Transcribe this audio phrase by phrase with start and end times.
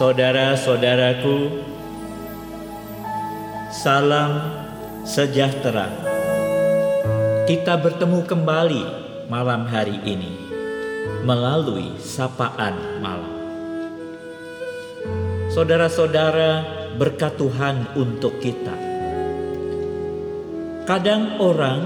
[0.00, 1.60] Saudara-saudaraku,
[3.68, 4.32] salam
[5.04, 5.92] sejahtera.
[7.44, 8.82] Kita bertemu kembali
[9.28, 10.32] malam hari ini
[11.20, 13.28] melalui sapaan malam.
[15.52, 16.64] Saudara-saudara,
[16.96, 18.72] berkat Tuhan untuk kita.
[20.88, 21.80] Kadang orang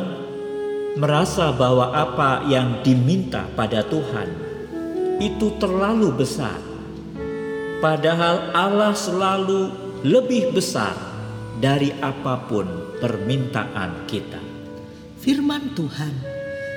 [1.03, 4.31] merasa bahwa apa yang diminta pada Tuhan
[5.19, 6.74] itu terlalu besar.
[7.83, 9.71] Padahal Allah selalu
[10.05, 10.95] lebih besar
[11.59, 14.43] dari apa pun permintaan kita.
[15.23, 16.13] Firman Tuhan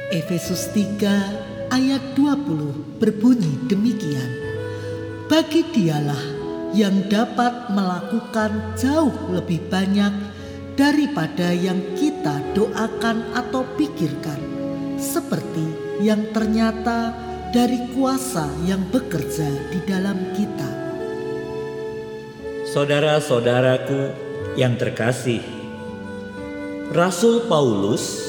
[0.08, 4.32] Efesus 3 ayat 20 berbunyi demikian.
[5.28, 6.24] Bagi dialah
[6.72, 10.16] yang dapat melakukan jauh lebih banyak
[10.80, 14.40] daripada yang kita doakan atau pikirkan,
[14.96, 15.68] seperti
[16.00, 17.12] yang ternyata
[17.52, 20.77] dari kuasa yang bekerja di dalam kita.
[22.78, 24.14] Saudara-saudaraku
[24.54, 25.42] yang terkasih,
[26.94, 28.22] Rasul Paulus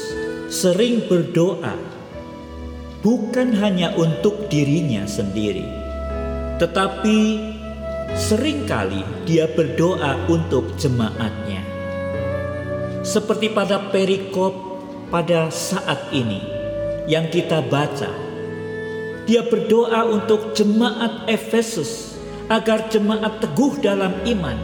[0.49, 1.77] sering berdoa
[3.05, 5.69] bukan hanya untuk dirinya sendiri,
[6.57, 7.17] tetapi
[8.17, 11.61] sering kali dia berdoa untuk jemaatnya.
[13.05, 14.57] Seperti pada perikop
[15.13, 16.41] pada saat ini
[17.05, 18.09] yang kita baca.
[19.29, 22.08] Dia berdoa untuk jemaat Efesus
[22.49, 24.57] agar jemaat teguh dalam iman,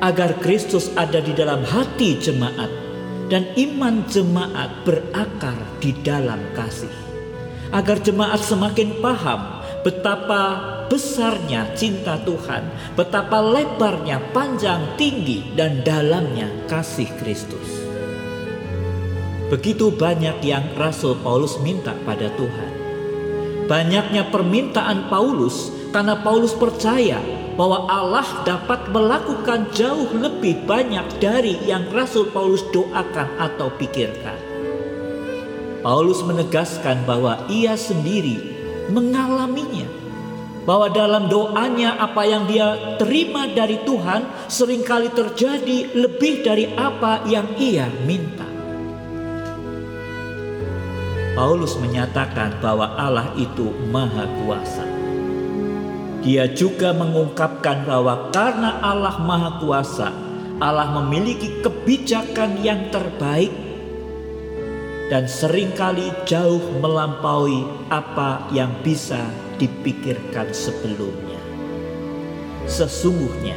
[0.00, 2.72] agar Kristus ada di dalam hati jemaat,
[3.28, 6.92] dan iman jemaat berakar di dalam kasih,
[7.76, 10.42] agar jemaat semakin paham betapa
[10.88, 12.64] besarnya cinta Tuhan,
[12.96, 17.84] betapa lebarnya, panjang, tinggi, dan dalamnya kasih Kristus.
[19.46, 22.72] Begitu banyak yang Rasul Paulus minta pada Tuhan.
[23.70, 27.18] Banyaknya permintaan Paulus karena Paulus percaya
[27.56, 34.36] bahwa Allah dapat melakukan jauh lebih banyak dari yang Rasul Paulus doakan atau pikirkan.
[35.80, 38.56] Paulus menegaskan bahwa ia sendiri
[38.92, 39.88] mengalaminya.
[40.66, 47.22] Bahwa dalam doanya apa yang dia terima dari Tuhan sering kali terjadi lebih dari apa
[47.30, 48.42] yang ia minta.
[51.38, 54.95] Paulus menyatakan bahwa Allah itu maha kuasa.
[56.26, 60.10] Dia juga mengungkapkan bahwa karena Allah Maha Kuasa,
[60.58, 63.54] Allah memiliki kebijakan yang terbaik
[65.06, 67.62] dan sering kali jauh melampaui
[67.94, 69.22] apa yang bisa
[69.62, 71.38] dipikirkan sebelumnya.
[72.66, 73.54] Sesungguhnya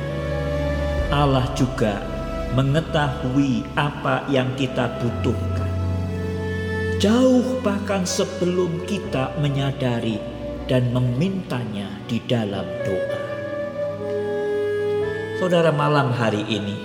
[1.09, 2.05] Allah juga
[2.53, 5.73] mengetahui apa yang kita butuhkan.
[7.01, 10.38] Jauh bahkan sebelum kita menyadari
[10.69, 13.19] dan memintanya di dalam doa.
[15.41, 16.77] Saudara malam hari ini,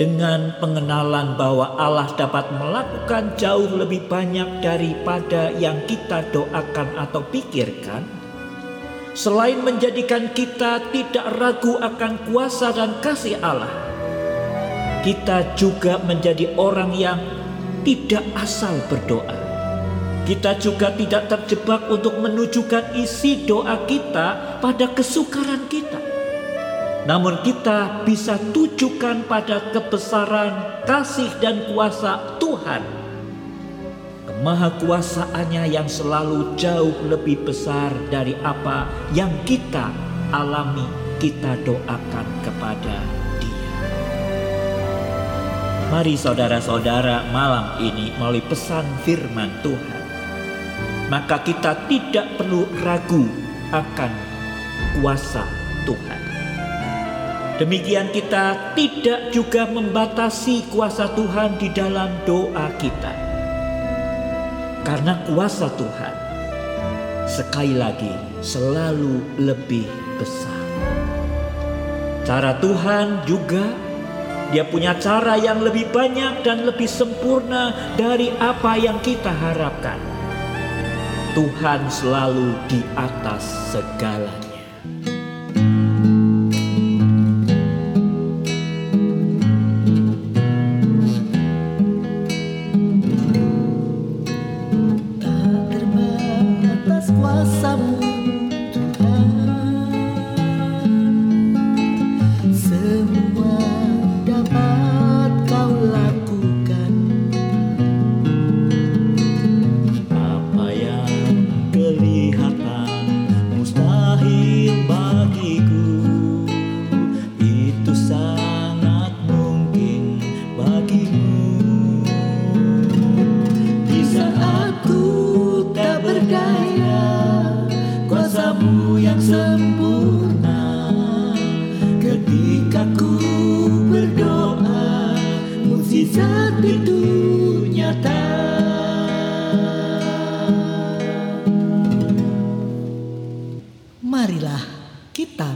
[0.00, 8.08] dengan pengenalan bahwa Allah dapat melakukan jauh lebih banyak daripada yang kita doakan atau pikirkan,
[9.12, 13.74] selain menjadikan kita tidak ragu akan kuasa dan kasih Allah,
[15.04, 17.20] kita juga menjadi orang yang
[17.82, 19.47] tidak asal berdoa
[20.28, 25.96] kita juga tidak terjebak untuk menunjukkan isi doa kita pada kesukaran kita.
[27.08, 32.84] Namun kita bisa tujukan pada kebesaran kasih dan kuasa Tuhan.
[34.28, 38.84] Kemahakuasaannya yang selalu jauh lebih besar dari apa
[39.16, 39.88] yang kita
[40.28, 40.84] alami,
[41.16, 42.96] kita doakan kepada
[43.40, 43.72] dia.
[45.88, 49.97] Mari saudara-saudara malam ini melalui pesan firman Tuhan
[51.08, 53.24] maka kita tidak perlu ragu
[53.72, 54.12] akan
[55.00, 55.44] kuasa
[55.88, 56.20] Tuhan.
[57.58, 63.12] Demikian kita tidak juga membatasi kuasa Tuhan di dalam doa kita.
[64.86, 66.14] Karena kuasa Tuhan
[67.26, 70.64] sekali lagi selalu lebih besar.
[72.22, 73.64] Cara Tuhan juga
[74.48, 80.17] dia punya cara yang lebih banyak dan lebih sempurna dari apa yang kita harapkan.
[81.36, 84.47] Tuhan selalu di atas segalanya.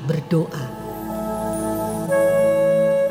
[0.04, 0.64] Berdoa.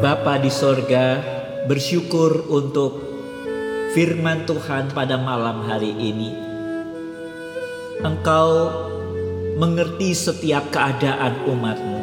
[0.02, 1.22] Bapa di sorga,
[1.70, 2.98] bersyukur untuk
[3.94, 6.32] firman Tuhan pada malam hari ini.
[8.02, 8.74] Engkau
[9.62, 12.02] mengerti setiap keadaan umatmu.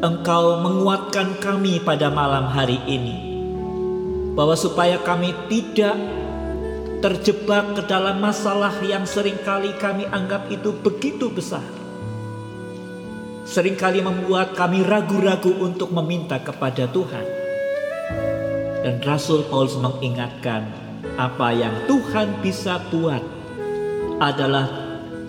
[0.00, 3.28] Engkau menguatkan kami pada malam hari ini.
[4.32, 5.98] Bahwa supaya kami tidak
[7.04, 11.77] terjebak ke dalam masalah yang sering kali kami anggap itu begitu besar.
[13.48, 17.24] Seringkali membuat kami ragu-ragu untuk meminta kepada Tuhan.
[18.84, 20.68] Dan Rasul Paulus mengingatkan
[21.16, 23.24] apa yang Tuhan bisa buat
[24.20, 24.68] adalah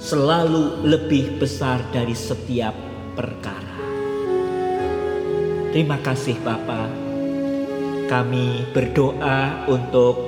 [0.04, 2.76] selalu lebih besar dari setiap
[3.16, 3.80] perkara.
[5.72, 6.92] Terima kasih Bapak.
[8.12, 10.20] Kami berdoa untuk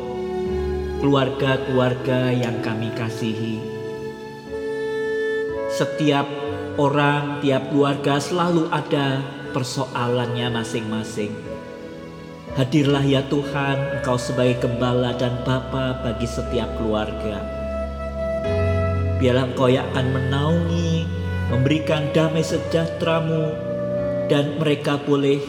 [1.04, 3.60] keluarga-keluarga yang kami kasihi.
[5.76, 6.41] Setiap
[6.80, 11.34] orang, tiap keluarga selalu ada persoalannya masing-masing.
[12.56, 17.40] Hadirlah ya Tuhan, Engkau sebagai gembala dan bapa bagi setiap keluarga.
[19.20, 21.08] Biarlah Engkau yang akan menaungi,
[21.52, 23.56] memberikan damai sejahteramu,
[24.28, 25.40] dan mereka boleh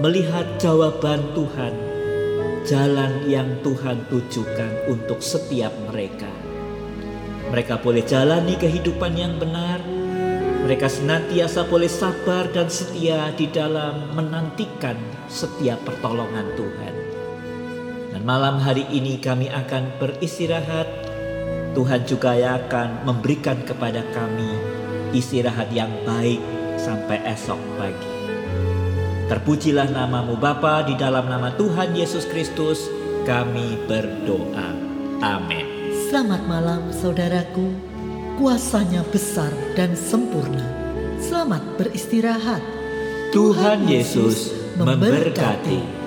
[0.00, 1.94] melihat jawaban Tuhan
[2.64, 6.32] jalan yang Tuhan tujukan untuk setiap mereka.
[7.52, 9.93] Mereka boleh jalani kehidupan yang benar.
[10.64, 14.96] Mereka senantiasa boleh sabar dan setia di dalam menantikan
[15.28, 16.94] setiap pertolongan Tuhan.
[18.16, 20.88] Dan malam hari ini kami akan beristirahat.
[21.76, 24.56] Tuhan juga akan memberikan kepada kami
[25.12, 26.40] istirahat yang baik
[26.80, 28.12] sampai esok pagi.
[29.28, 32.88] Terpujilah namamu Bapa di dalam nama Tuhan Yesus Kristus
[33.28, 34.72] kami berdoa.
[35.20, 35.92] Amin.
[36.08, 37.93] Selamat malam saudaraku.
[38.34, 40.66] Kuasanya besar dan sempurna.
[41.22, 42.58] Selamat beristirahat.
[43.30, 46.03] Tuhan Yesus memberkati.